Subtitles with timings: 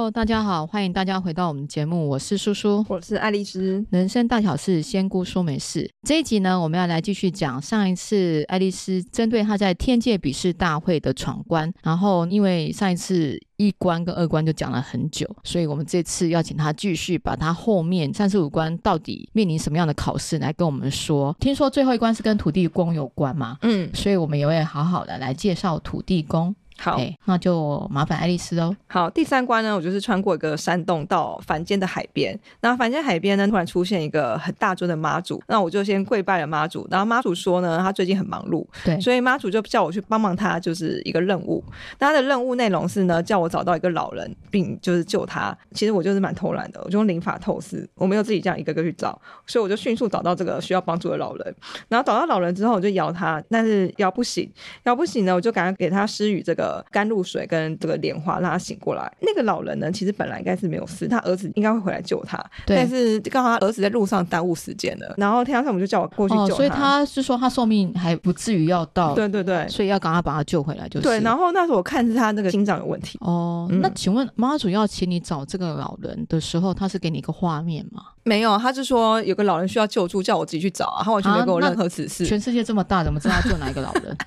[0.00, 3.84] Hello，大家好，欢迎大家回到我们节目，我是叔叔，我是爱丽丝。
[3.90, 5.90] 人生大小事，仙姑说没事。
[6.08, 21.36] 这一集呢，我们要来继续讲上一次爱丽丝针对她在天界比试大会的闯关，然后因为上一次一关跟二关就讲了很久，所以我们这次要请她继续把她后面三十五关到底面临什么样的考试来跟我们说。
[21.38, 23.58] 听说最后一关是跟土地公有关嘛？
[23.60, 26.56] 嗯，所以我们也会好好的来介绍土地公。
[26.80, 28.74] 好那就麻烦爱丽丝喽。
[28.86, 32.38] 好，第三关呢，我就是穿过一个山洞到凡间的海边。
[32.60, 36.88] 然后凡间海边呢，突然出现一个很大尊的妈祖，那我就先跪拜了妈祖。
[36.90, 41.62] 然后妈祖说呢，她最近很忙碌，对，所以妈祖就叫我去帮忙她，就是一个任务。
[41.98, 45.56] 那他的任务内容是呢，叫我找到一个老人，并就是救他。
[45.72, 51.54] 其实我就是蛮偷懒的，我就用灵法透视，我没有自己这样一个个去找，所以我就迅速找到这个需要帮助的老人。
[51.88, 54.50] 然后找到老人之后，我就摇他，但是摇不醒，
[54.84, 57.46] 摇不醒呢，我就赶快给他施予这个甘露水。
[57.50, 59.10] 跟这个莲花让他醒过来。
[59.18, 62.38] 那个老人呢，其实本来应该是没有事，他儿子应该会回来救他。
[62.64, 62.76] 对。
[62.76, 66.54] 但是刚好他儿子在路上耽误时间了，然后天上父母就叫我过去救他。
[66.54, 69.14] 哦，所以他是说他寿命还不至于要到。
[69.14, 69.66] 对对对。
[69.68, 71.02] 所以要赶快把他救回来就是。
[71.02, 71.18] 对。
[71.20, 73.18] 然后那时候我看是他那个心脏有问题。
[73.22, 73.66] 哦。
[73.70, 78.02] 嗯，那请问妈祖要请你找这个老人的时候，他是给你一个画面吗？
[78.30, 81.02] 没有，他就说有个老人需要救助，叫我自己去找啊。
[81.02, 82.22] 他完全没给我任何指示。
[82.22, 84.16] 啊，全世界这么大，怎么知道救哪一个老人？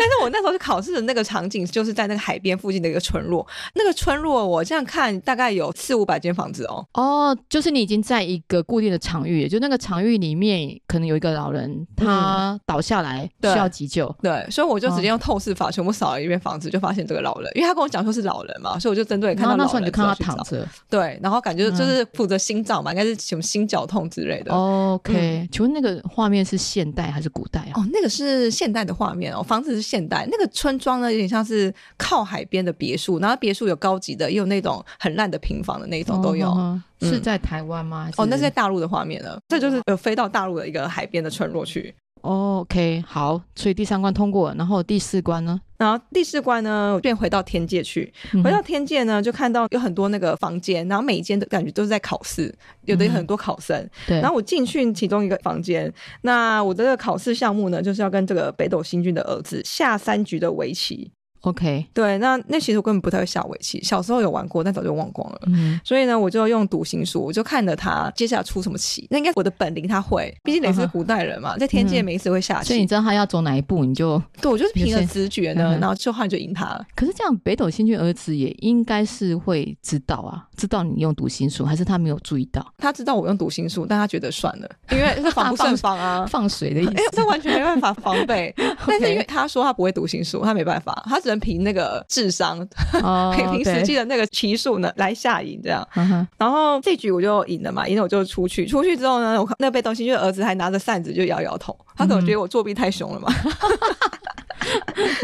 [0.00, 3.44] 但是我那时候去考试的那个场景，就是在那个海边附近的一个村落。
[3.74, 6.86] 那个村落，我这样看大概有四五百间房子哦。
[6.94, 14.06] 哦，就是你已经在一个固定的场域，就那个场域里面可能有一个老人，他倒下来需要急救。
[14.06, 17.50] 嗯、对，对，所以我就直接用透视法全部扫了一遍房子，就发现这个老人。
[17.56, 20.66] 因为他跟我讲说是老人嘛，所以我就针对看到老人，那时候你就看他躺着。
[20.88, 24.52] 对，然后感觉就是负责心脏嘛，应该是什么心绞痛之类的。
[24.52, 27.72] OK，请问那个画面是现代还是古代啊？
[27.76, 36.48] 哦，那个是现代的画面哦，房子是现代，那个村庄呢有点像是靠海边的别墅，然后别墅有高级的，也有那种很烂的平房的那种都有。
[36.50, 38.10] 哦嗯、是在台湾吗？
[38.18, 39.40] 哦，那是在大陆的画面了。
[39.48, 41.94] 这就是呃飞到大陆的一个海边的村落去。
[42.22, 45.60] OK，好，所以第三关通过了，然后第四关呢？
[45.78, 48.12] 然后第四关呢，我便回到天界去。
[48.44, 52.54] 回到天界呢，就看到有很多那个房间，然后每一间都感觉都是在考试，
[52.84, 53.74] 有的有很多考生。
[53.78, 54.20] 嗯、对。
[54.20, 61.10] 然后我进去其中一个房间，那我的这个考试项目呢，就是要跟这个北斗星君的儿子下三局的围棋。
[61.42, 65.40] OK，对，那那其实我根本不太会下围棋，小时候有玩过，但早就忘光了。
[65.46, 69.06] 嗯，所以呢，我就用读心术，我就看着他接下来出什么棋。
[69.10, 72.68] 那应该我的本领他会，毕竟你是古代人嘛，在天界没事会下棋。
[72.68, 76.84] 所以你知道他要走哪一步，你就对，我就是凭着直觉呢，然后就后来就赢他了。
[76.94, 82.74] 可是这样，北斗星君儿子也应该是会知道啊，知道你用读心术，还是他没有注意到？
[82.76, 86.92] 他知道我用读心术，但他觉得算了，因为是防不胜防啊， 放水的意思。
[87.00, 88.54] 哎，这完全没办法防备。
[88.86, 92.04] 但是因为他说他不会读心术，他没办法，他只能凭那个。
[92.08, 92.58] 智商，
[93.36, 103.32] 凭凭实际的那个棋数呢来下赢这样，嗯、然后这局我就赢了嘛，赢了我就出去，出去之后呢，我看那被东西，因为儿子还拿着扇子就摇摇头，他可能觉得我作弊太凶了嘛。
[103.32, 103.52] 嗯、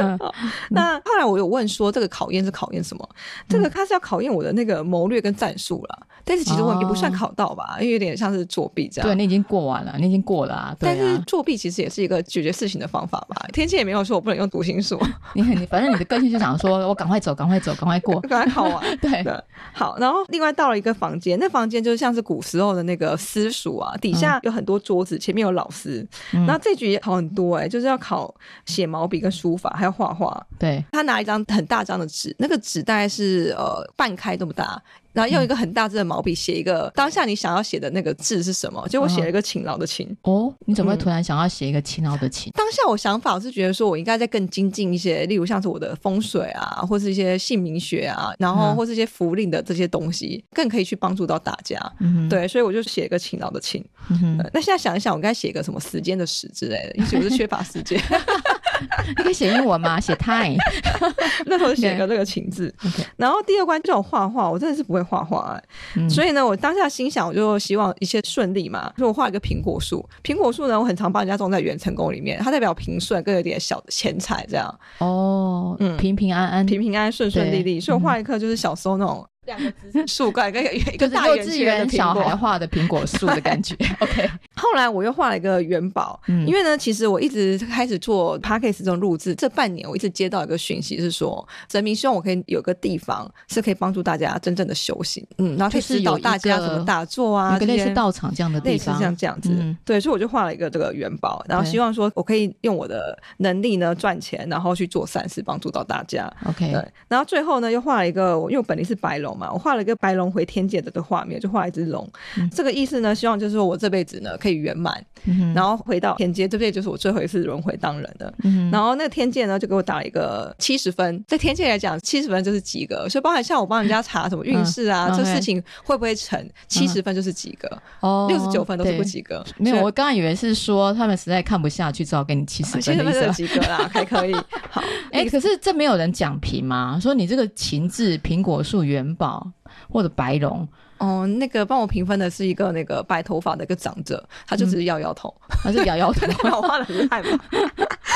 [0.70, 3.08] 那后来我有问说，这个考验是考验什么？
[3.48, 6.06] 这个他是要考验我的那个谋略跟战术了。
[6.28, 9.08] 但是其实我也不算考到吧，哦、因为有点像是作弊这样。
[9.08, 10.76] 对，你已经过完了，你已经过了啊。
[10.80, 13.46] 但是作弊其实也是一个解决事情的方法吧。
[13.52, 15.00] 天气也没有说我不能用读心术。
[15.34, 18.84] 你你反正你的个性就想说，我赶快走，赶快走，赶快过，赶快考完。
[18.98, 19.42] 对的。
[19.72, 26.04] 好，然后另外到了一个房间，那房间就是像是古时候的那个私塾啊，底下有很多桌子，前面有老师。
[26.32, 30.46] 嗯、然后这局也考很多哎、欸，就是要考写毛笔跟书法，还有画画。
[30.58, 30.84] 对。
[30.92, 34.80] 他拿一张很大张的纸，那个纸大概是呃半开这么大。
[35.12, 38.86] 然后用一个很大字的毛笔写一个当下你想要写的那个字是什么？
[38.86, 40.06] 结果我写了一个勤劳的勤。
[40.24, 42.52] 哦，你怎么会突然想要写一个勤劳的勤？
[42.54, 51.80] 当下我想法我是觉得说我应该再更精进一些，例如像是我的风水啊，或是一些姓名学啊，然后或是一些符令的这些东西，更可以去帮助到大家。
[52.00, 53.82] 嗯，对，所以我就写一个勤劳的勤。
[54.10, 57.98] 嗯，那现在想一想，我应该写一个什么时间的时之类的，因为我是缺乏时间。
[59.08, 59.98] 你可以写英文吗？
[60.00, 60.56] 写 time。
[61.46, 62.74] 那时候写个这个情字。
[62.80, 63.04] Okay.
[63.16, 65.60] 然后第二关就我画画，我真的是不会画画
[66.08, 68.92] 所以呢，我当下心想，我就希望一切顺利嘛。
[68.96, 70.06] 所以我画一个苹果树。
[70.22, 74.80] 苹果树呢，我很常帮人家种在元成功里面，它代表平顺，更有点小的钱财这样。
[74.98, 77.80] 哦，嗯，平平安安，平平安安，顺顺利利。
[77.80, 79.26] 所以我画一棵就是小时候那种。
[79.46, 83.76] 两个字树干跟一个大圆圈的幼稚园小孩画的苹果树的感觉。
[84.00, 106.32] OK，后来我又画了一个元宝，嗯、因为呢，其实我一直开始做 Podcast 这种录制，这半年我一直接到一个讯息是说，神明希望我可以有个地方是可以帮助大家真正的修行，嗯，然后可以指导大家怎么打坐啊，有个类似道场这样的地方，类似像这样子，嗯、对，所以我就画了一个这个元宝，然后希望说我可以用我的能力呢赚钱，然后去做善事，帮助到大家。
[106.46, 112.08] OK，对，然后最后呢又画了一个，因为我本嚟是白龙嘛，我画了一个白龙回天界的的画面，就画一只龙，
[112.38, 116.70] 嗯、这个意思呢，希望就是说我这辈子呢可以圆满，嗯、然后回到天界，对不对？
[116.70, 118.32] 就是我最后一次轮回当人的。
[118.44, 129.44] 嗯、然后那个天界呢就给我打了一个七十分，在天界来讲，七十分就是及格，所以包含像我帮人家查什么运势啊，嗯、这事情会不会成，七十分就是及格，哦、嗯，六十九分都是不及格。
[129.56, 134.32] 没有，我刚刚以为是说他们实在看不下去，只好给你七十分， 七十分是及格啦，还可以。
[134.70, 137.00] 好，哎、欸， 可是这没有人讲评吗？
[137.02, 139.50] 说你这个情志苹果树元宝
[139.88, 140.66] 或者白龙。
[140.98, 147.38] 哦，那个帮我评分的是一个那个白头发的一个长者，他就只是摇摇头，他是摇摇头， 我画的很烂嘛。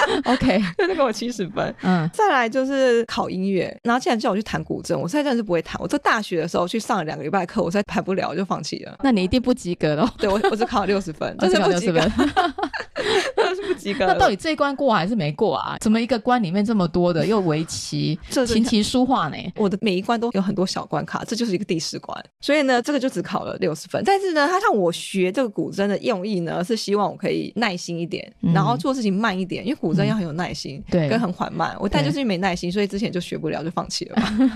[0.24, 1.74] OK，那就给我七十分。
[1.82, 5.80] 嗯，再来就是考音乐，然后竟然叫我去弹古筝，我实在真的是不会弹。
[5.80, 8.98] 我在大学的时候去上了两个礼拜课，我实在弹不了，我就放弃了。
[9.02, 10.12] 那你一定不及格了。
[10.18, 14.06] 对，我我只考了六十分，真的不及格，真的是不及格。
[14.06, 15.76] 那到底这一关过还是没过啊？
[15.80, 19.36] 怎么一个关里面这么多的，又围棋、琴棋书画呢？
[19.56, 22.80] 我的每一关都有很多小关卡，这就是一个第十关，所以呢。
[22.90, 31.76] 这个就只考了六十分，但是呢，他让我学这个古筝的用意呢，是希望我可以耐心一点，嗯、然后做事情慢一点，因为古筝要很有耐心，对、嗯，跟很缓慢。
[31.80, 34.50] 我但就是因为没耐心，所以之前就学不了，就放弃了嘛。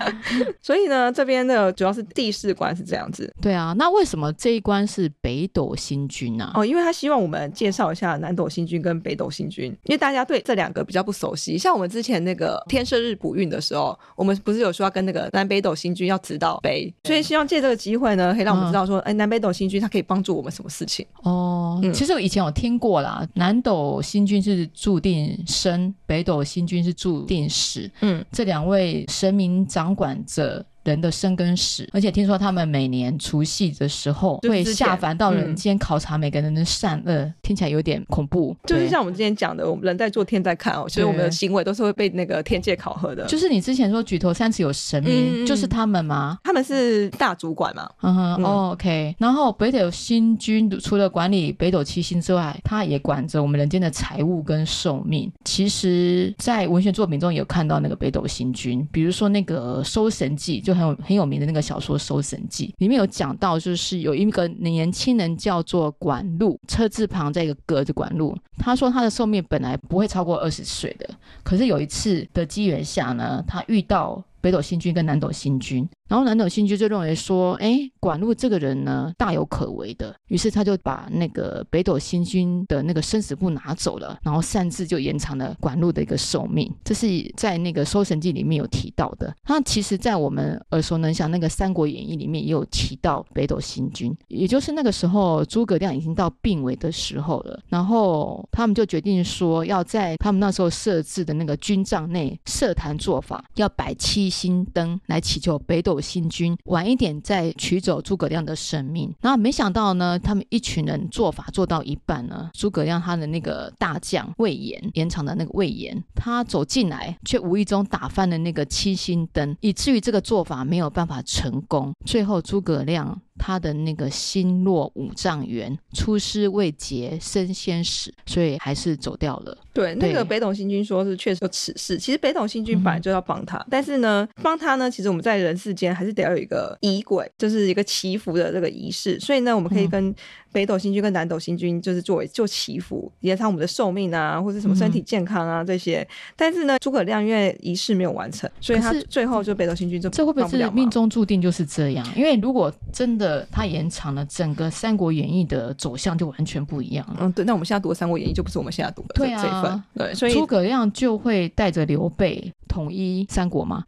[0.62, 3.30] 所以呢，这边的主要是第四关是这样子。
[3.40, 6.60] 对啊，那为什么这一关是北斗星君呢、啊？
[6.60, 11.58] 哦，因为他希望我们介绍一下南斗星君跟北斗星君，因为大家对这两个比较不熟悉。
[11.58, 17.40] 像我们之前那个天赦日补运的时候，我们不是有说要跟那个南北斗星君要指导北，所以希望。
[17.50, 21.04] 借这个机会呢，可以让我们知道说，哎、嗯，南北斗星君他可以帮助我们什么事情？
[21.24, 27.90] 哦，嗯、其实我以前有听过啦，南斗星君是注定生，北斗星君是注定死。
[28.00, 30.64] 嗯，这两位神明掌管着。
[30.84, 38.56] 人的生跟死，而且听说他们每年除夕的时候会下凡到人间考察每个人的善恶，嗯、听起来有点恐怖。
[38.64, 43.26] 就是像我们之前讲的，我们人在做天在看哦，所以我们的行为都是会被那个天界考核的。
[43.26, 46.38] 就是你之前说举头三尺有神明，嗯、就是他们吗？
[46.44, 47.90] 他们是大主管嘛？
[48.00, 49.14] 嗯哼、，OK。
[49.18, 55.30] 然后北斗星君除了管理北斗七星之外，他也管着我们人间的财务跟寿命。
[55.44, 60.62] 其实，在文学作品中有看到那个北斗星君，比如说那个《搜神记》。
[60.69, 68.36] 就就很有很有名的那个小说《搜神记》里面有讲到，就是有一个年轻人叫做管路，车字旁在一个格子管路。
[68.56, 71.10] 他说他的寿命本来不会超过二十岁的，
[71.42, 75.88] 可是有一次的机缘下呢，他遇到北斗星君跟南斗星君。
[76.10, 86.68] 然后南斗星君就认为说，哎，管路这个人呢，大有可为的，于是他就把那个北斗星君的那个生死簿拿走了，然后擅自就延长了管路的一个寿命。
[86.82, 89.32] 这是在那个《搜神记》里面有提到的。
[89.46, 121.92] 那其实，在我们耳熟能详那个《三国演义》里面也有提到北斗星君，也就是那个时候诸葛亮已经到病危的时候了，然后他们就决定说，要在他们那时候设置的那个军帐内设坛做法，要摆七星灯来祈求北斗新军晚一点再取走诸葛亮的生命，然后没想到呢，他们一群人做法做到一半呢，诸葛亮他的那个大将魏延，延长的那个魏延，他走进来，却无意中打翻了那个七星灯，以至于这个做法没有办法成功。
[122.06, 123.20] 最后诸葛亮。
[123.38, 129.56] 他的那个心落五丈原，出师未捷身先死，所以还是走掉了。
[129.72, 131.96] 对，那个北斗星君说是确实有此事。
[131.96, 139.18] 其实北斗星君本来就要帮他，嗯、但是呢，帮他呢，其实我们在人世间还是得要有一个仪轨，就是一个祈福的这个仪式。
[139.20, 140.12] 所以呢，我们可以跟
[140.52, 146.00] 北斗星君跟南斗星君就是作为做祈福，延长我们的寿命啊，或者什么身体健康啊这些。
[146.00, 152.06] 嗯、但是呢，诸葛亮因为仪式没有完成，所以他最后就北斗星君就这会不会是命中注定就是这样？
[152.16, 153.29] 因为如果真的。
[153.50, 157.16] 它延长了整个《三国演义》的走向，就完全不一样了。
[157.20, 157.44] 嗯，对。
[157.44, 159.82] 那我们现在读的《三国演义》就不是我们现在读的这，对啊、这一份。
[159.94, 163.84] 对，所以诸葛亮就会带着刘备统一三国吗？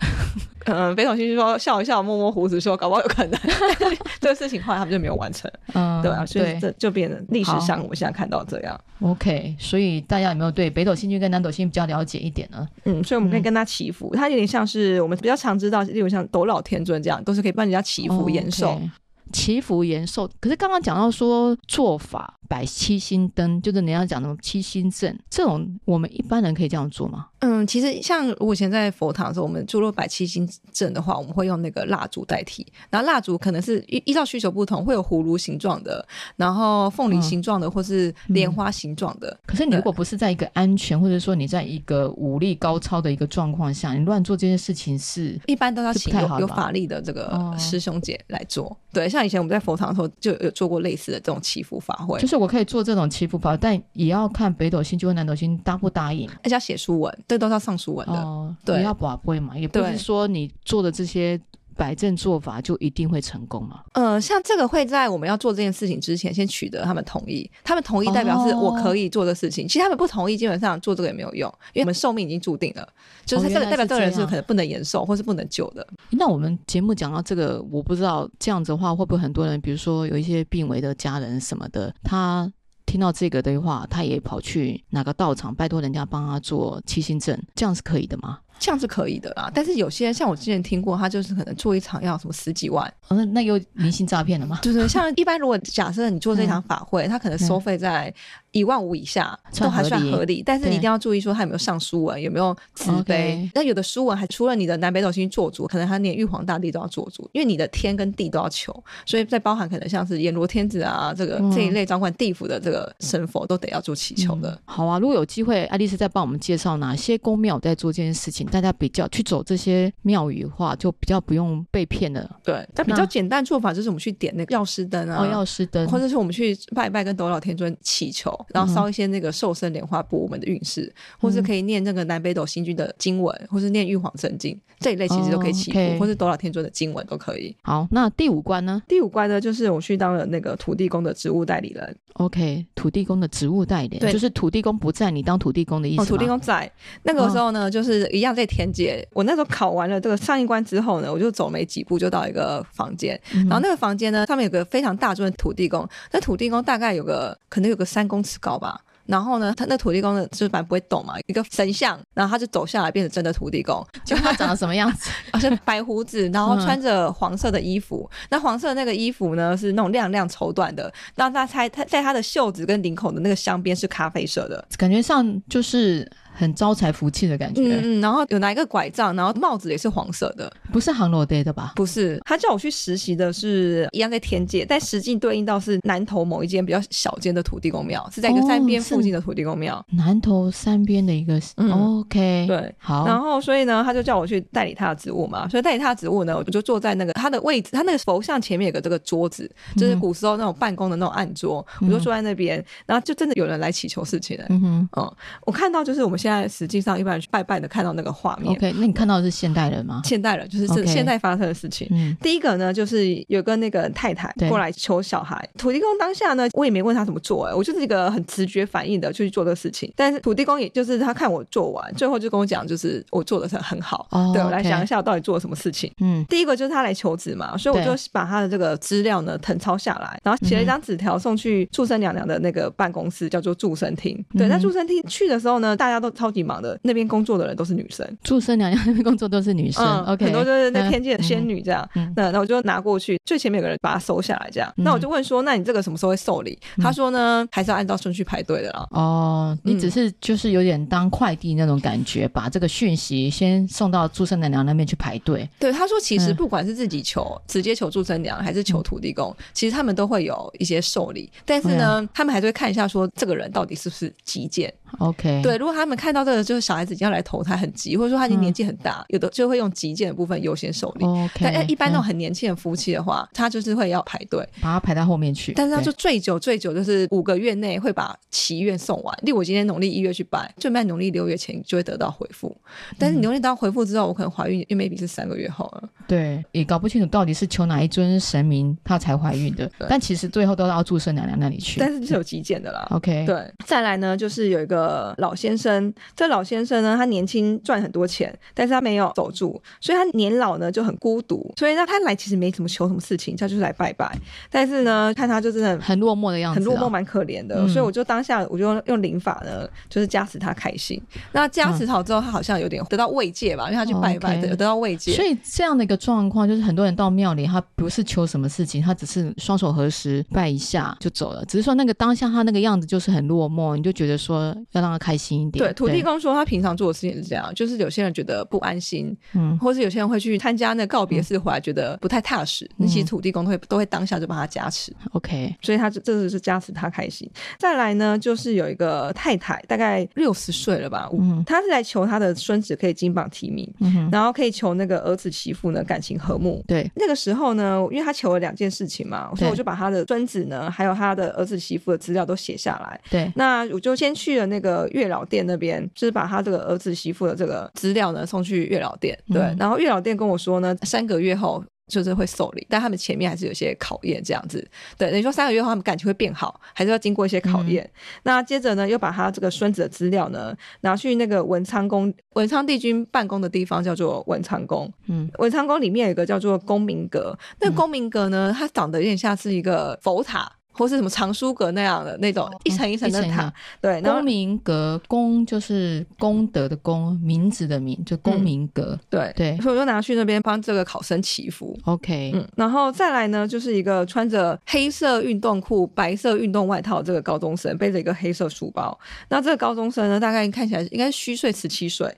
[0.67, 3.41] 嗯， 北斗星君说笑一笑，摸摸胡子说，搞不好有可能。
[4.21, 5.51] 这个事情后来他们就没有完成。
[5.75, 8.79] 嗯，对啊，所以这就变成历史上我们现在看到这样。
[9.01, 12.69] OK，所以大家有没有对北斗星君跟南斗星比较了解一点呢？
[12.85, 18.69] 嗯，所以我们可以跟他祈福，嗯、他有点像是我们比较常知道，例如像斗老天尊这样，都是可以帮人家祈福延寿。
[18.69, 18.91] Okay
[19.33, 27.29] 祈福延寿，可是刚刚讲到说做法摆七星灯，就是人家讲的七星阵，这种我们一般人可以这样做吗？
[27.43, 32.67] 嗯，其实像我以前在佛堂的时候，我们除了摆七星阵的话，我们会用那个蜡烛代替。
[32.89, 36.07] 然后蜡烛可能是依依照需求不同，会有葫芦形状的，
[36.37, 39.37] 然后凤梨形状的，嗯、或是莲花形状的。
[39.45, 48.67] 可是你如果不是在一个安全，或者说你在一个武力高超的一个状况下，你乱做这件事情是，一般都要请有有法力的这个师兄姐来做。
[48.67, 58.15] 哦、对，像以前我们在佛堂的时候就有做过类似的这种祈福法会，就是我可以做这种祈福法，但也要看北斗星就跟南斗星答不答应，而且要写书文，这都是要上书文的。
[58.15, 61.41] 哦，对，也要跋杯嘛，也不是说你做的这些。
[61.75, 63.81] 摆正做法就一定会成功吗？
[63.95, 67.51] 呃，像这个会在我们要做这件事情之前，先取得他们同意。
[67.65, 69.65] 他们同意代表是我可以做的事情。
[69.65, 72.87] 哦、其实他们不同意，基本上做这个也没有用，因为我们寿命已经注定了，
[73.25, 75.85] 就是这个代表这个人是可能不能延寿，或是不能救的。
[76.11, 82.53] 那我们节目讲到这个，我不知道这样子的话会不会很多人，比如说有一些病危的家人什么的，他
[82.93, 88.39] 听到这个的话，他也跑去哪个道场拜托人家帮他做七星阵，这样是可以的吗？
[88.59, 94.59] 这样是可以的啦，但是有些像我之前听过，他就是可能做一场要什么十几万，哦、那那有明星诈骗了吗？
[94.63, 98.13] 对对，像一般如果假设你做这场法会， 嗯、他可能收费在
[98.53, 100.43] 一万五以下，嗯、都还算合理。
[100.45, 103.51] 但是你一定要注意说他有没有上书文，有没有慈悲。
[103.55, 108.73] 那有的书文还除了你的南北斗星做主，可能他连玉皇大帝都要做主，因为你的天跟地都要求，
[109.05, 114.59] 所以在包含可能像是阎罗天子啊，这个、嗯、这一类掌管地府的这个神佛都得要做祈求的、嗯。
[114.67, 119.21] 好啊，如果有机会，爱丽丝再帮我们介绍哪些宫庙在做这件事情，大家比较去。
[119.23, 122.29] 走这些庙宇的话，就比较不用被骗了。
[122.45, 137.57] 对，但比较简单做法就是我们去点那个药师灯啊，哦，药师灯，或者是我们去拜拜跟斗老天尊祈求，然后烧一些那个瘦身莲花补我们的运势，嗯、或是可以念那个南北斗星君的经文，或是念玉皇圣经这一类，其实都可以祈福，哦 okay、或是斗老天尊的经文都可以。
[137.63, 138.83] 好，那第五关呢？
[138.87, 141.97] 第五关呢，就是我去当了那个土地公的职务代理人。
[142.15, 146.03] OK，土地公的职务代理人，对就是土地公不在，你当土地公的意思？
[146.03, 146.71] 哦，土地公在，
[147.05, 149.07] 那个时候呢，哦、就是一样在天界。
[149.15, 150.03] 我那时候考完了。
[150.03, 158.81] 这个上一关之后呢，我就走没几步就到一个房间，嗯、然后那个房间呢，上面有个非常大尊的土地公，那土地公大概有个可能有个三公尺高吧。
[159.05, 163.85] 然后呢，他那土地公呢，就是反正不会动嘛，一个神像，然后他就走下来，变成真的土地公。
[164.07, 165.11] 就他长得什么样子？
[165.33, 168.09] 好像白胡子，然后穿着黄色的衣服。
[168.13, 170.91] 嗯、那黄色的那个衣服呢，是那种亮亮绸缎的。
[171.17, 176.09] 那他猜他在他的袖子跟领口的那个镶边是咖啡色的，感觉上就是。
[176.33, 181.73] 很招财福气的感觉，嗯，然后有拿一个拐杖，然后帽子也是黄色的，不是航罗爹的吧？
[181.77, 189.77] 不是，他叫我去实习的是一样在天界，但实际对应到是南投某一间比较小间的土地公庙，是在一个山边附近的土地公庙。
[189.77, 191.71] 哦、南投山边的一个、嗯、
[192.01, 193.07] ，OK，对，好。
[193.07, 204.45] 然后所以呢，他就叫我去代理他的职务嘛，所以代理他的职务呢，我就坐在那个他的位置，他那个佛像前面有个这个桌子，就是古时候那种办公的那种案桌，嗯、我就坐在那边，然后就真的有人来祈求事情了。
[204.49, 205.15] 嗯哼，嗯，
[205.47, 206.93] 我看到就是我们现在实际上。
[207.03, 208.55] 一般人去拜拜的，看到那个画面。
[208.55, 210.03] OK，那你看到的是现代人吗？
[210.05, 211.89] 现代人就是这现代发生的事情。
[211.91, 215.37] 嗯，第一个呢，就是有个那个太太过来求小孩。
[215.59, 219.93] 土地公当下呢，我也没问他怎么做，哎，我就是一个很直觉反应的就去做这个事情。
[219.97, 224.07] 但是土地公也就是他看我做完，最后就跟我讲，就是我做的是很好。
[224.11, 225.91] 哦对，我来想一下，我到底做了什么事情？
[226.01, 234.23] 嗯，第一个就是他来求子嘛，所以我就把他的这个资料呢誊抄下来，然后写了一张纸条送去祝生娘娘的那个办公室，叫做祝生厅。
[234.37, 237.73] 对，那祝生厅去的时候呢，大家都超级忙的，那边工作的人都是。
[237.73, 241.89] 女生，祝生娘娘那边工作都是女生，嗯、OK，很多就是那天界的仙女这样。
[241.95, 244.71] 嗯、那那我就拿过去，最前面有个人把它收下来，这样。
[244.77, 246.59] 嗯、那我就问说，那你这个什么时候会受理？
[246.77, 248.87] 嗯、他说呢，还是要按照顺序排队的啦。
[248.91, 255.49] 哦，你只是就是有点当快递那种感觉，嗯、把这个讯息先送到祝生娘娘那边去排队。
[255.59, 264.71] 对，他说其实不管是自己求，嗯、直接求祝生娘还是求土地公，嗯、其实他们都会有一些受理，但是呢，嗯、他们还是会看一下说这个人到底是不是急件。
[264.99, 271.05] OK，对，如果他们看到这个就是小孩子已经要来投胎很急，或者说他已经年纪很大，嗯、有的就会用急件的部分优先受理。
[271.05, 275.53] OK，但一般那种很年轻的夫妻的话，嗯、他就是会要排队，把他排到后面去。
[275.55, 279.17] 但是他就最久最久就是五个月内会把祈愿送完。
[279.23, 282.57] 例如我今天农历一月去拜，最慢农历六月前就会得到回复。
[282.99, 285.89] 但是农历得到回复之后，我可能怀孕，因为 maybe 是三个月后了。
[286.07, 289.67] 对，也搞不清楚到底是求哪一尊神明他才怀孕的。
[289.79, 291.81] 对但其实最后都到注生娘娘那里去。
[291.81, 292.87] 但是是有急件的啦。
[292.91, 293.43] OK，对。
[293.65, 294.82] 再来呢，就是有一个
[295.19, 295.93] 老先生。
[296.15, 301.53] 这老先生呢，他年轻赚很多钱，但是他没有守住，所以他年老呢就很孤独。
[301.57, 304.17] 所以呢，他来其实没什么求什么事情，他就是来拜拜。
[304.51, 307.57] 但是呢，看他就真的很落寞的样子，很落寞，蛮可怜的。
[307.59, 311.01] 嗯、所以我就当下我就用用灵法呢，就是加持他开心。
[311.33, 315.13] 那加持好之后，他好像有点得到慰藉吧，因为他去拜拜的，哦 okay、得到慰藉。
[315.13, 321.45] 所以这样的一个状况，就是很多人到庙里，他不是求什么事情，他只是双手合十拜一下就走了。
[321.47, 325.65] 只是说那个当下他那个样子就是很落寞，你就觉得说要让他开心一点。
[325.65, 334.93] 对，土地公说他平常做的事情是这样，就是有些人觉得不安心，嗯，或是有些人会去参加那告别式回来觉得不太踏实，那、嗯、其实土地公都会都会当下就帮他加持。
[335.13, 337.31] OK，所以他这这是是加持他开心。
[337.59, 346.65] 再来呢，就是有一个太太，大概六十岁了吧，嗯，他是来求他的孙子可以金榜题名，嗯，然后可以求那个儿子媳妇呢感情和睦。
[346.67, 353.01] 对，那个时候呢，因为他求了两件事情嘛，所以我就把他的孙子呢，还有他的儿子媳妇的资料都写下来。
[353.11, 359.19] 对，那我就先去了那个月老店那边，就是把他这个儿子媳妇的这个资料呢送去月老店。
[359.31, 361.63] 对，嗯、然后月老店跟我说呢，三个月后。
[361.89, 364.67] 就是会受理，但他们前面还是有些考验，这样子。
[364.97, 367.85] 对，等于说三个月后他们感情会变好，还是要经过一些考验。
[367.85, 367.91] 嗯、
[368.23, 374.91] 那接着呢，又把他这个孙子的资料呢拿去那个文昌宫，文昌帝君办公的地方叫做文昌宫。
[375.09, 380.51] 嗯，文昌宫里面有一个叫做公明阁，那个公明阁呢，它长得有点像是一个佛塔。
[380.73, 384.01] 或是什么藏书阁那样的那种一层一层的塔，对。
[384.03, 388.93] 功名阁，公就是功德的功，名字的名，就功名阁。
[388.93, 391.79] 嗯、对对，所以我就拿去那边帮这个考生祈福。
[391.85, 398.99] OK，嗯，然后再来呢，就是一个穿着黑色运动裤、白色运动外套这个高中生，背着一个黑色书包。
[399.29, 402.13] 那这个高中生呢，大概看起来应该虚岁十七岁。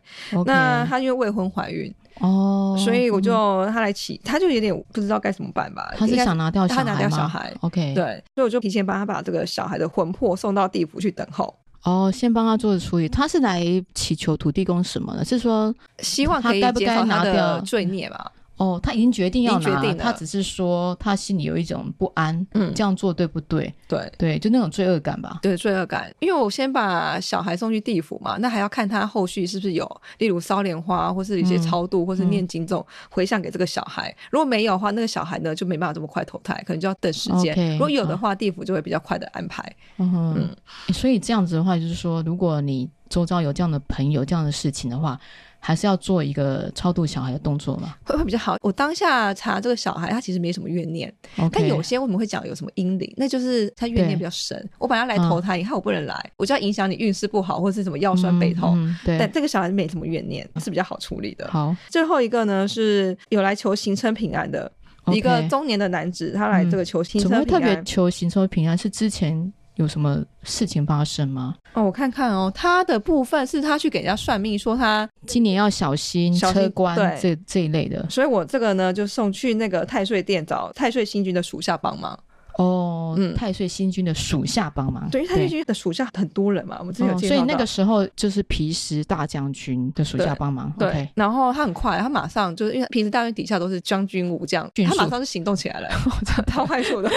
[0.46, 1.92] 那他因为未婚怀孕。
[2.20, 5.92] 哦，所以我就他来起，他就有点不知道该怎么办吧。
[5.96, 6.86] 他是想拿掉小孩吗？
[6.86, 7.52] 他拿掉小孩。
[7.60, 11.54] OK，对，所以我就提前帮他把这个小孩的魂魄送到地府去等候。
[11.82, 13.08] 哦，先帮他做处理。
[13.08, 13.62] 他是来
[13.94, 15.24] 祈求土地公什么的？
[15.24, 18.32] 是说希望他该不该拿掉罪孽吧？
[18.56, 23.74] 哦，他已经决定要拿了，他只是说他心里有一种不安，嗯，这样做对不对？
[23.88, 25.40] 对对，就那种罪恶感吧。
[25.42, 34.08] 对，罪恶感，因为我先把小孩送去地府嘛，那还要看他后续是不是有，例如烧莲花，或是一些超度，嗯、或是念经这种回向给这个小孩。
[34.10, 37.56] 嗯、如果没有的话，那个小孩呢就没办法这么快投胎，可能就要等时间。
[37.56, 39.64] Okay, 如果有的话，地府就会比较快的安排。
[39.96, 45.18] 嗯哼，嗯，所以这样子的话，就是说，如果你周遭有这样的朋友，这样的事情的话。
[45.66, 47.94] 还是要做一个超度小孩的动作吗？
[48.04, 48.58] 会会比较好。
[48.60, 51.48] 我当下查这个小孩，他其实没什么怨念，Okay.
[51.50, 54.68] 但有些我们会讲有什么阴灵，那就是他怨念比较深。
[54.78, 58.78] 我本来来投胎，你看我不能来，我就要影响你运势不好，或者是什么腰酸背痛。
[58.78, 61.48] 嗯嗯、对，但这个小孩没什么怨念，是比较好处理的。
[61.50, 64.70] 好，最后一个呢是有来求行车平安的
[65.06, 65.14] Okay.
[65.16, 67.46] 一个中年的男子，他来这个求行车平安。
[67.46, 68.76] 特别求行车平安？
[68.76, 69.52] 是之前。
[69.76, 71.56] 有什么事情发生吗？
[71.72, 82.18] 哦，我看看哦，他的部分是他去给人家算命，说他今年要小心车关这这一类的，所以我这个呢就送去那个太岁殿找太岁星君的属下帮忙。
[82.58, 95.88] 哦，嗯，太岁星君的属下帮忙，对，太岁星君的属下很多人嘛，我们之前有介绍到，所以那个时候就是皮实大将军的属下帮忙，对，然后他很快，他马上就是因为平时大将军底下都是将军武将，他马上就行动起来了，
[96.46, 97.10] 超快速的。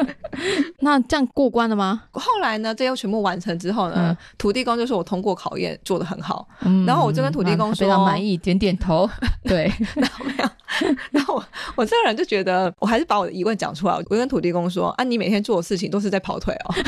[0.80, 2.02] 那这样过关了吗？
[2.12, 6.46] 后来呢，这些全部完成之后呢，土地公就说我通过考验，做的很好，
[6.86, 9.08] 然后我就跟土地公说非常满意，点点头，
[9.44, 10.48] 对，然后没有。
[11.10, 11.44] 然后我
[11.76, 13.94] 我这个人就觉得，我还是把我的疑问讲出来。
[13.94, 16.74] 我跟土地公说：“啊，你每天做的事情都是在跑腿哦。”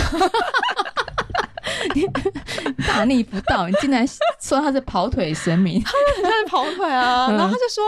[2.87, 3.69] 大逆不道！
[3.69, 4.07] 你竟然
[4.41, 5.81] 说他是跑腿神明，
[6.23, 7.31] 他是跑腿啊！
[7.31, 7.85] 然后他就说，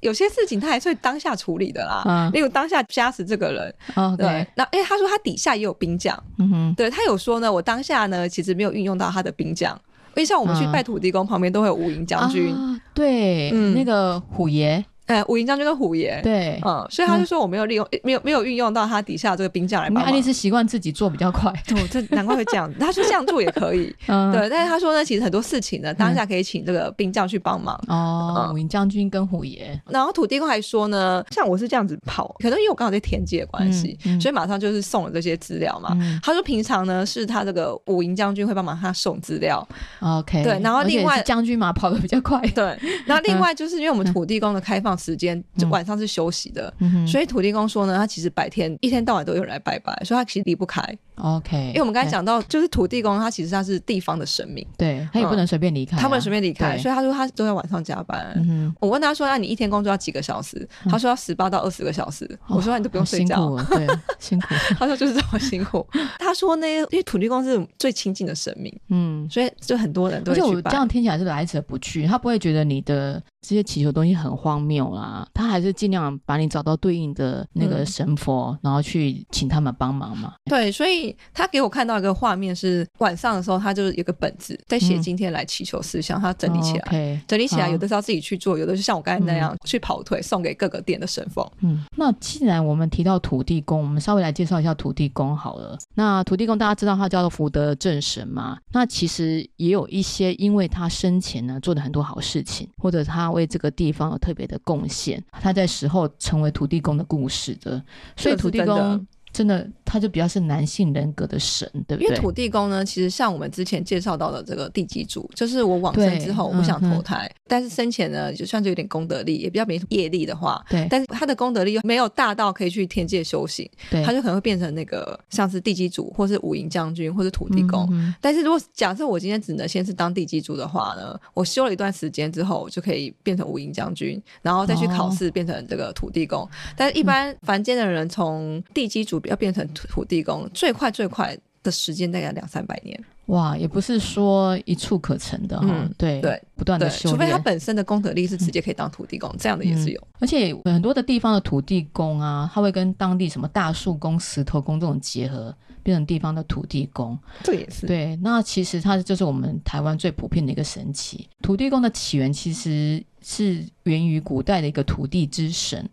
[0.00, 2.02] 有些事情他还是会当下处理的啦。
[2.06, 3.74] 嗯例如当下加持这个人，
[4.16, 4.46] 对。
[4.54, 9.78] 那哎，他说他底下也有兵将，嗯哼，对他有说呢，我当下呢其实没有运用到他的兵将。
[10.14, 12.54] 因为像我们去拜土地公，旁边都会有五营将军，
[12.92, 14.84] 对，嗯，那个虎爷。
[15.12, 20.04] 哎，武营将军跟虎爷，对，嗯，所以他就说我没有利用，没有没有运用到他底下这个兵将来帮忙。
[20.04, 22.72] 爱丽丝习惯自己做比较快，对，这难怪会这样。
[22.80, 27.78] 他说这样做也可以， 对，但是他说呢，其实很多事情呢，当下可以请这个兵将去帮忙。
[27.88, 35.96] 哦，武营将军跟虎爷，然后土地公还说呢，像我是这样子跑，可能因为我刚好在田界的关系，所以马上就是送了这些资料嘛。
[36.22, 39.66] 他说平常呢是他这个武营将军会帮忙他送资料。
[40.00, 45.68] OK，对，然后另外将军嘛跑的比较快，对，然后另外就是因为我们土地公的开放时间就。
[45.72, 50.82] 晚上是休息的，嗯、所以土地公说呢，他其实白天一天到晚都有人来拜拜，所以他其实离不开。
[51.16, 58.32] OK，因为我们刚才讲到，就是土地公他其实他是地方的神明，对他也不能随便离开、啊嗯，他不能随便离开，所以他说他都要晚上加班。
[58.36, 60.68] 嗯、我问他说，那你一天工作要几个小时？
[60.84, 62.26] 他说要十八到二十个小时。
[62.48, 63.86] 嗯、我说你都不用睡觉，哦、对，
[64.18, 64.46] 辛苦。
[64.78, 65.86] 他说就是这么辛苦。
[66.18, 70.46] 他说呢，因为土地公是最亲近的神明，嗯，所以就很多人都会去拜。
[70.46, 73.22] 而且我这样听起来是来者不拒，他不会觉得你的。
[73.44, 80.34] 这些祈求东西很荒谬啊，他还是尽量把你找到对应的那个神佛，嗯、然后去请他们帮忙嘛。
[80.44, 91.46] 对，所以以他给我看到一个画面是晚上的时候，他就是有个本子在写今天来祈求事项，他整理起来，整理起来，有的是要自己去做，有的是像我刚才那样去跑腿送给各个店的神风。
[91.60, 95.76] 嗯，那既然我们提到土地公，我们稍微来介绍一下土地公好了。
[95.94, 98.58] 那土地公大家知道他叫做福德正神嘛？
[98.72, 107.82] 那其实也有一些，因为他生前呢做的很多好事情，或者他为这个地方有特别的贡献，他在死后成为土地公的故事的，
[108.16, 109.06] 所以土地公。
[109.32, 112.04] 真的，他就比较是男性人格的神，对不对？
[112.04, 120.86] 因为土地公呢，其实像我们之前介绍到的这个地基主，就是我往生之后我不想投胎，嗯、但是生前呢，就算是有点功德力，也比较没业力的话，对。
[120.88, 127.88] 但是他的功德力又没有大到可以去天界修行，对，他就可能会变成那个像是地基主，或是五营将军，或是土地公。
[127.92, 136.42] 嗯、但是如果假设我今天只能先是当地基主的话呢，我修了一段时间之后，就可以变成五营将军，然后再去考试变成这个土地公。
[136.42, 139.22] 哦、但是一般凡间的人从地基主。
[139.22, 143.04] 要变成土地公，最快最快的时间大概两三百年。
[143.26, 145.94] 哇，也不是说一蹴可成的哈、嗯。
[145.96, 150.08] 对对，不断的修炼，除非他本身的功德力是直接可以当土地公，嗯、这样的也是有。
[150.18, 157.16] 而且很多的地方的土地公啊，他会跟当地什么大树公、石头公这种结合，变成地方的土地公。
[157.44, 158.16] 这也是对。
[158.16, 161.28] 那其实它就是我们台湾最普遍的一个神奇。
[161.40, 165.88] 土地公的起源其实是源于古代的一个土地之神。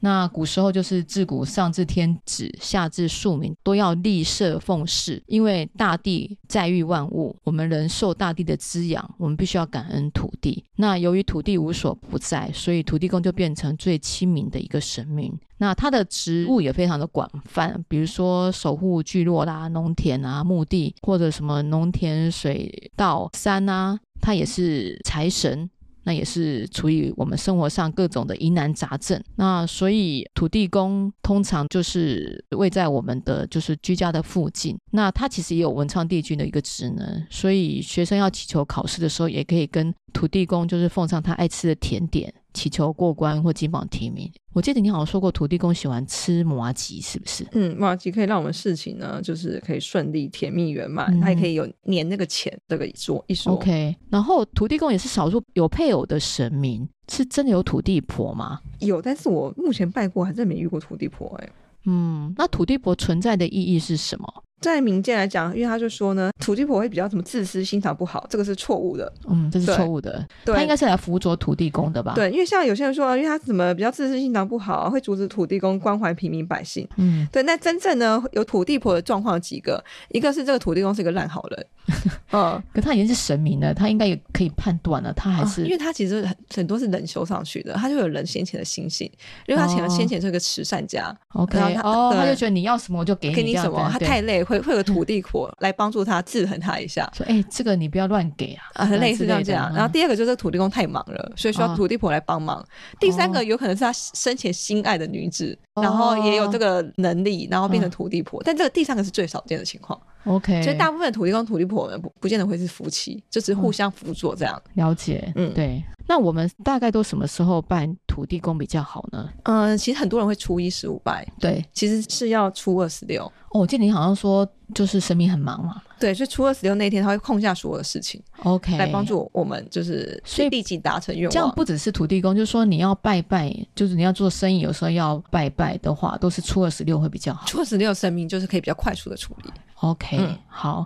[0.00, 10.64] 那古时候就是自古上至天子，下至庶民，都要立社奉祀，因为大地载育万物，我们人受大地的滋养，我们必须要感恩土地。
[10.76, 15.38] 那由于土地无所不在，所以土地公就变成最亲民的一个神明。
[15.58, 25.68] 那他的职务也非常的广泛，比如说守护聚落啦、农田啊、墓地，或者什么农田、水稻、山啊，他也是财神。
[26.10, 34.76] 那也是处于我们生活上各种的疑难杂症，那所以土地公通常就是位在我们的就是居家的附近。
[34.90, 42.34] 那他其实也有文昌帝君的一个职能，所以学生要祈求考试的时候，也可以跟土地公就是奉上他爱吃的甜点。
[42.52, 44.30] 祈求过关或金榜题名。
[44.52, 47.46] 我记得你好像说过，土地公喜欢吃麻吉，是不是？
[47.52, 51.20] 嗯，麻吉可以让我们事情呢，就是可以顺利、甜蜜、圆满。
[51.20, 53.52] 它也可以有年那个钱这个一说一说。
[53.52, 58.60] OK，然后土地公也是少数有配偶的神明，是真的有土地婆吗？
[58.80, 61.44] 有，但是我目前拜过，还真没遇过土地婆、欸。
[61.44, 61.52] 哎，
[61.86, 64.44] 嗯，那土地婆存在的意义是什么？
[64.60, 69.10] 在民间来讲，因为他就说呢，土地婆会比较什么自私、心肠不好，这个是错误的。
[69.28, 70.26] 嗯，这是错误的。
[70.44, 72.12] 对，他应该是来辅佐土地公的吧？
[72.14, 76.86] 对，因为像有些人说，因为他怎么比较自私、心肠不好，会阻止土地公关怀平民百姓。
[76.96, 77.42] 嗯，对。
[77.44, 79.82] 那真正呢，有土地婆的状况有几个？
[80.10, 81.66] 一个是这个土地公是一个烂好人。
[82.32, 89.10] 嗯，可他已经是神明了，他应该也可以判断了，他还是、啊、因为他其实很很多是人修上去的，他就有人先前的心性，
[89.46, 91.12] 因为他前先前是个慈善家。
[91.30, 93.88] OK，哦，他就觉得你要什么我就给你，给你什么。
[93.90, 95.50] 他太累，会会有土地婆。
[95.60, 99.70] 来帮助他制衡他一下，说：“哎、欸，这个你不要乱给啊，啊，类似这样这样。
[99.74, 102.58] 然后第二个就是土地公太忙了，所以需要土地婆来帮忙。
[102.58, 102.66] 哦、
[102.98, 108.40] 第三个有可能是他生前心爱的女子，哦、然后也有这个能力，然后变成土地婆。
[108.40, 110.00] 哦、但这个第三个是最少见的情况。
[110.24, 114.60] OK，所以大部分的土地公、土地婆呢，不不见得会是夫妻，就是互相辅佐这样。
[114.74, 115.82] 嗯、了解，嗯，对。
[116.10, 119.30] 那我们大概都什么时候办土地公比较好呢？
[119.44, 123.22] 嗯、呃，其实很多人会初一十五拜，对，其实是要初二十六。
[123.50, 124.44] 哦，我记得你好像说，
[124.74, 125.80] 就是神明很忙嘛。
[126.00, 131.30] 对，所以初二十六那天他会空下所有的事情，OK，来帮助我们，就是所以立即达成愿望。
[131.30, 137.46] 这样不只是土地公，就是说你要拜拜，就是你要做生意，有时候要拜拜的话，都是初二十六会比较好。
[137.46, 139.50] 初二十六神明就是可以比较快速的处理。
[139.76, 140.84] OK，、嗯、好。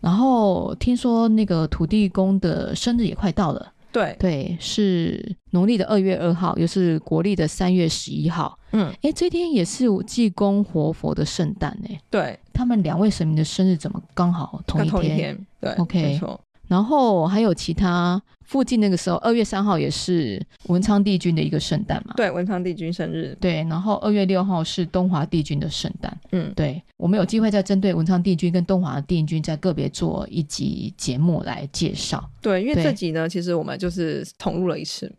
[0.00, 3.72] 然后听说那个土地公的生日也快到了。
[3.94, 8.58] 对对，是农历的二月二号，又是国历的三月十一号。
[8.72, 12.00] 嗯，哎，这天也是济公活佛的圣诞哎。
[12.10, 14.90] 对，他们两位神明的生日怎么刚好同一天？
[14.90, 16.40] 同一天对，OK，没错。
[16.66, 22.14] 然后还有其他附近那个时候，二月三号也是文昌帝君的一个圣诞嘛？
[22.16, 23.36] 对，文昌帝君生日。
[23.40, 26.16] 对，然后二月六号是东华帝君的圣诞。
[26.32, 32.30] 嗯，对，我们有机会再针对文昌帝君跟东华帝君再个别做一集节目来介绍。
[32.40, 35.10] 对，因为这集呢，其实我们就是同录了一次。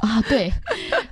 [0.00, 0.50] 啊，对，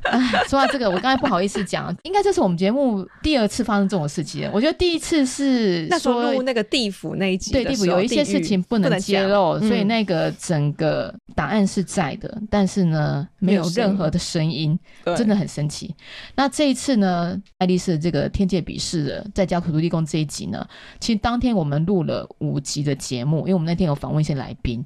[0.04, 0.18] 哎，
[0.48, 4.48] 说到这个，我刚才不好意思讲，应该这是我们节目第二次发生这种事情。
[4.54, 14.78] 我觉得第一次是那时候录那个地府那一集，对，地府有一些事情不能揭露，所以那个整个答案是在的，嗯、但是呢，没有任何的声音，
[15.16, 15.94] 真的很神奇。
[16.36, 20.64] 那这一次呢，爱丽丝这个天界比试的在家土地公这一集呢，
[21.00, 24.84] 其实当天我们录了五集的节目，因为我们那天有访问一些来宾，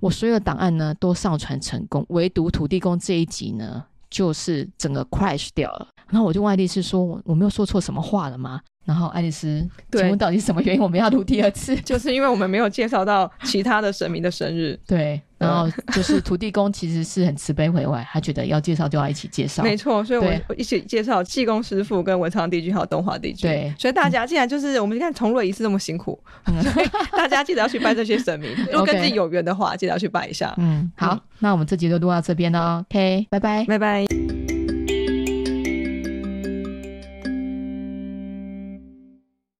[0.00, 2.94] 我所有的档案呢都上传成功，唯独土地公。
[3.04, 5.88] 这一集呢，就是整个 crash 掉了。
[6.08, 11.74] 然后我就问爱丽丝说：“我我没有说错什么话了吗？”然后爱丽丝，请问到底是什么原因我们要录第二次？
[11.82, 14.78] 就是因为我们没有介绍到其他的神明的生日。
[14.86, 19.62] 对，然后就是土地公其实是很慈悲为怀，他觉得要介绍就要一起介绍。
[19.62, 23.50] 没错，所以我一起介绍济公师傅跟文昌帝君还有东华帝君。
[23.50, 28.50] 对，所以大家既然就是我们看重蕊仪式这么辛苦，嗯、 所以大家记得要去拜这些神明。
[28.70, 30.54] 如果跟自己有缘的话，记得要去拜一下。
[30.56, 32.84] 嗯，好，嗯、那我们这集就录到这边了。
[32.90, 34.13] OK，拜拜，拜拜。